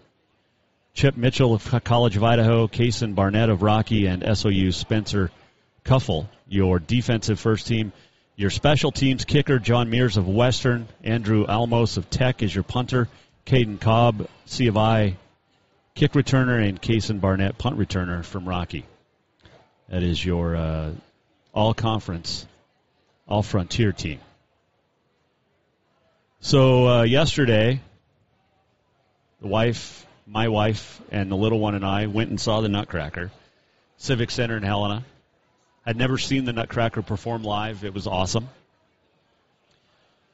[0.95, 5.29] Chip Mitchell of College of Idaho, Kason Barnett of Rocky, and SOU Spencer
[5.83, 7.91] Cuffle, your defensive first team.
[8.37, 13.09] Your special teams kicker, John Mears of Western, Andrew Almos of Tech is your punter,
[13.45, 15.17] Caden Cobb, C of I,
[15.95, 18.85] kick returner, and Kason Barnett, punt returner from Rocky.
[19.89, 20.91] That is your uh,
[21.53, 22.47] all conference,
[23.27, 24.19] all frontier team.
[26.39, 27.81] So uh, yesterday,
[29.41, 33.31] the wife, my wife, and the little one and I went and saw the Nutcracker,
[33.97, 35.05] Civic Center in Helena.
[35.85, 37.83] I'd never seen the Nutcracker perform live.
[37.83, 38.49] It was awesome.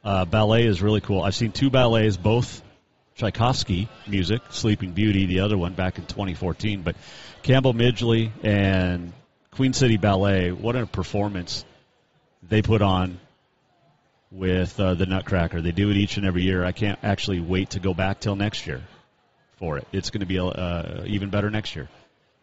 [0.03, 1.21] Uh, ballet is really cool.
[1.21, 2.61] I've seen two ballets, both
[3.15, 6.81] Tchaikovsky music, Sleeping Beauty, the other one back in 2014.
[6.81, 6.95] But
[7.43, 9.11] Campbell Midgley and
[9.51, 11.65] Queen City Ballet, what a performance
[12.47, 13.19] they put on
[14.31, 15.61] with uh, the Nutcracker.
[15.61, 16.63] They do it each and every year.
[16.63, 18.81] I can't actually wait to go back till next year
[19.61, 19.87] for it.
[19.93, 21.87] It's going to be uh, even better next year.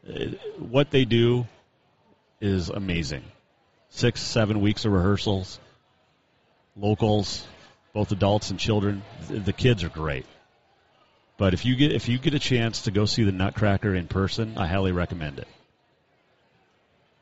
[0.09, 1.47] Uh, what they do
[2.41, 3.25] is amazing.
[3.91, 5.59] Six, seven weeks of rehearsals,
[6.77, 7.45] locals,
[7.93, 9.03] both adults and children.
[9.29, 10.27] The kids are great.
[11.37, 14.07] But if you get if you get a chance to go see the Nutcracker in
[14.07, 15.49] person, I highly recommend it.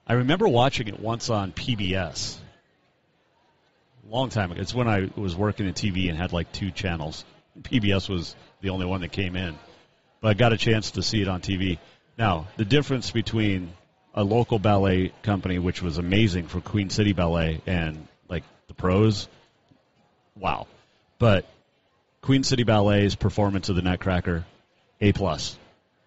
[0.06, 2.36] I remember watching it once on PBS.
[4.08, 4.60] Long time ago.
[4.60, 7.24] It's when I was working in TV and had like two channels.
[7.62, 9.56] PBS was the only one that came in.
[10.26, 11.78] But I got a chance to see it on TV.
[12.18, 13.72] Now, the difference between
[14.12, 19.28] a local ballet company, which was amazing for Queen City Ballet, and like the pros,
[20.34, 20.66] wow.
[21.20, 21.46] But
[22.22, 24.44] Queen City Ballet's performance of the Nutcracker,
[25.00, 25.56] A plus,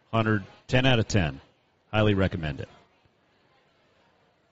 [0.10, 1.40] 100, 10 out of 10.
[1.90, 2.70] Highly recommend it.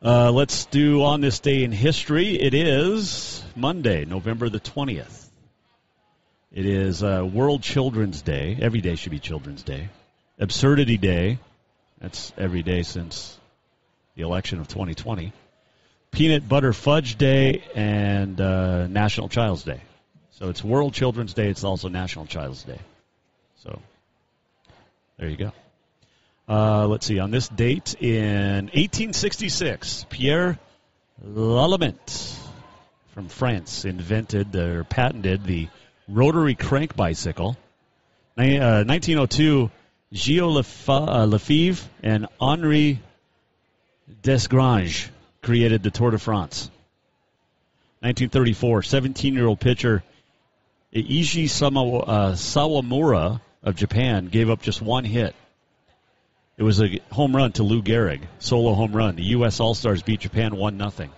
[0.01, 2.39] Uh, let's do on this day in history.
[2.39, 5.26] It is Monday, November the 20th.
[6.51, 8.57] It is uh, World Children's Day.
[8.61, 9.89] Every day should be Children's Day.
[10.39, 11.39] Absurdity Day.
[11.99, 13.37] That's every day since
[14.15, 15.33] the election of 2020.
[16.11, 19.81] Peanut Butter Fudge Day and uh, National Child's Day.
[20.31, 21.49] So it's World Children's Day.
[21.49, 22.79] It's also National Child's Day.
[23.57, 23.81] So
[25.17, 25.51] there you go.
[26.47, 27.19] Uh, let's see.
[27.19, 30.57] On this date in 1866, Pierre
[31.25, 32.37] Lallemand
[33.13, 35.67] from France invented or patented the
[36.07, 37.57] rotary crank bicycle.
[38.37, 39.71] Uh, 1902,
[40.13, 43.01] Gilles uh, Lefebvre and Henri
[44.21, 45.09] Desgrange
[45.41, 46.69] created the Tour de France.
[48.01, 50.03] 1934, 17 year old pitcher
[50.93, 55.35] Eiji uh, Sawamura of Japan gave up just one hit.
[56.57, 59.15] It was a home run to Lou Gehrig, solo home run.
[59.15, 59.59] The U.S.
[59.59, 61.09] All Stars beat Japan 1 0.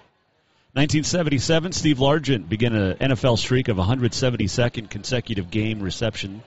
[0.74, 6.44] 1977, Steve Largent began an NFL streak of 172nd consecutive game reception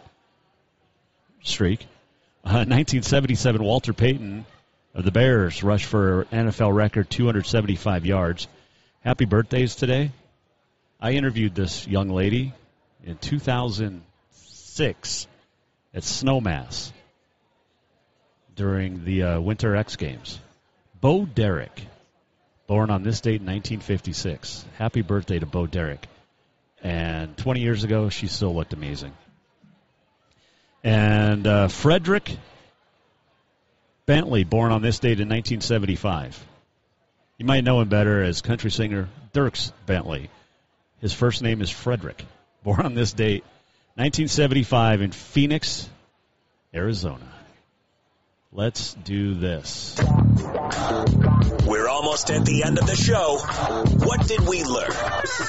[1.42, 1.82] streak.
[2.44, 4.46] Uh, 1977, Walter Payton
[4.94, 8.46] of the Bears rushed for NFL record 275 yards.
[9.00, 10.12] Happy birthdays today.
[11.00, 12.52] I interviewed this young lady
[13.02, 15.26] in 2006
[15.94, 16.92] at Snowmass
[18.54, 20.38] during the uh, Winter X Games.
[21.00, 21.88] Bo Derek,
[22.66, 24.64] born on this date in 1956.
[24.78, 26.06] Happy birthday to Bo Derek.
[26.82, 29.12] And 20 years ago, she still looked amazing.
[30.82, 32.36] And uh, Frederick
[34.06, 36.44] Bentley, born on this date in 1975.
[37.38, 40.28] You might know him better as country singer Dierks Bentley.
[41.00, 42.24] His first name is Frederick
[42.62, 43.42] born on this date,
[43.96, 45.88] 1975, in Phoenix,
[46.74, 47.28] Arizona.
[48.54, 49.96] Let's do this.
[49.98, 53.38] We're almost at the end of the show.
[54.06, 54.92] What did we learn?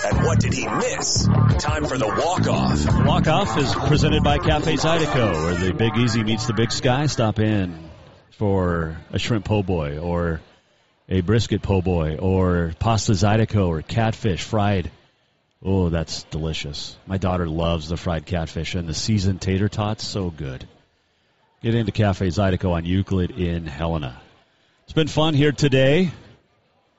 [0.05, 1.27] And what did he miss?
[1.59, 3.05] Time for the walk off.
[3.05, 7.07] Walk off is presented by Cafe Zydeco, where the Big Easy meets the Big Sky.
[7.07, 7.77] Stop in
[8.37, 10.39] for a shrimp po' boy or
[11.09, 14.89] a brisket po' boy or pasta Zydeco or catfish fried
[15.65, 16.97] Oh, that's delicious.
[17.07, 20.05] My daughter loves the fried catfish and the seasoned tater tots.
[20.05, 20.67] So good.
[21.63, 24.21] Get into Cafe Zydeco on Euclid in Helena.
[24.83, 26.11] It's been fun here today.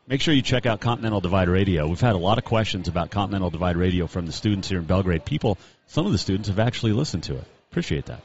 [0.06, 1.86] Make sure you check out Continental Divide Radio.
[1.86, 4.86] We've had a lot of questions about Continental Divide Radio from the students here in
[4.86, 5.26] Belgrade.
[5.26, 5.58] People,
[5.88, 7.44] some of the students have actually listened to it.
[7.72, 8.22] Appreciate that.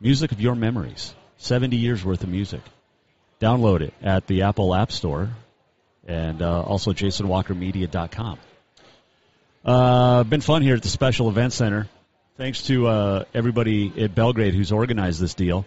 [0.00, 1.12] Music of your memories.
[1.38, 2.60] 70 years worth of music.
[3.40, 5.28] Download it at the Apple App Store
[6.06, 8.38] and uh, also jasonwalkermedia.com.
[9.64, 11.88] Uh, been fun here at the Special Event Center.
[12.38, 15.66] Thanks to uh, everybody at Belgrade who's organized this deal,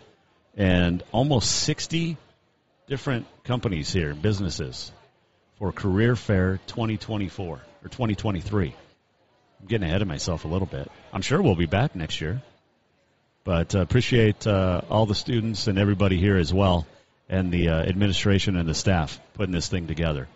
[0.55, 2.15] and almost 60
[2.87, 4.89] different companies here, businesses,
[5.59, 8.67] for Career Fair 2024 or 2023.
[9.59, 10.89] I'm getting ahead of myself a little bit.
[11.11, 12.41] I'm sure we'll be back next year,
[13.43, 16.87] but uh, appreciate uh, all the students and everybody here as well,
[17.27, 20.29] and the uh, administration and the staff putting this thing together.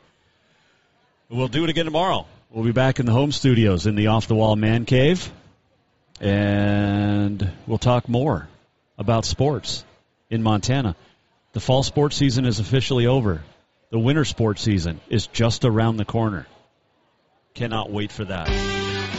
[1.30, 2.26] We'll do it again tomorrow.
[2.52, 5.32] We'll be back in the home studios in the off the wall man cave,
[6.20, 8.48] and we'll talk more
[8.98, 9.84] about sports
[10.30, 10.96] in Montana.
[11.54, 13.42] The fall sports season is officially over.
[13.92, 16.48] The winter sports season is just around the corner.
[17.54, 18.50] Cannot wait for that.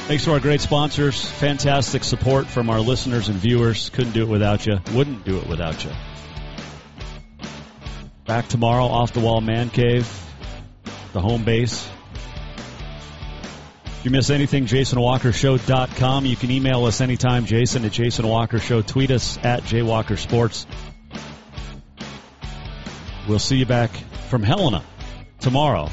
[0.07, 1.25] Thanks to our great sponsors.
[1.25, 3.91] Fantastic support from our listeners and viewers.
[3.91, 4.79] Couldn't do it without you.
[4.95, 5.91] Wouldn't do it without you.
[8.27, 10.09] Back tomorrow, off the wall man cave,
[11.13, 11.89] the home base.
[14.07, 16.27] If you miss anything, jasonwalkershow.com.
[16.27, 18.87] You can email us anytime, jason at jasonwalkershow.
[18.87, 20.65] Tweet us at jwalkersports.
[23.27, 23.91] We'll see you back
[24.29, 24.85] from Helena
[25.41, 25.91] tomorrow.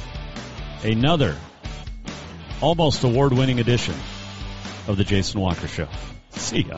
[0.83, 1.35] Another
[2.61, 3.95] almost award winning edition
[4.87, 5.87] of the Jason Walker Show.
[6.33, 6.77] See ya.